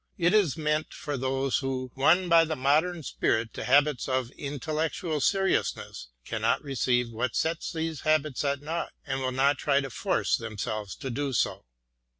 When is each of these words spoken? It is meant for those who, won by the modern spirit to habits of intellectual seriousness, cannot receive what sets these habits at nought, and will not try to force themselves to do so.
It 0.27 0.33
is 0.33 0.57
meant 0.57 0.95
for 0.95 1.15
those 1.15 1.59
who, 1.59 1.91
won 1.93 2.27
by 2.27 2.43
the 2.43 2.55
modern 2.55 3.03
spirit 3.03 3.53
to 3.53 3.65
habits 3.65 4.09
of 4.09 4.31
intellectual 4.31 5.21
seriousness, 5.21 6.07
cannot 6.25 6.63
receive 6.63 7.11
what 7.11 7.35
sets 7.35 7.71
these 7.71 8.01
habits 8.01 8.43
at 8.43 8.63
nought, 8.63 8.93
and 9.05 9.19
will 9.21 9.31
not 9.31 9.59
try 9.59 9.79
to 9.79 9.91
force 9.91 10.37
themselves 10.37 10.95
to 10.95 11.11
do 11.11 11.33
so. 11.33 11.65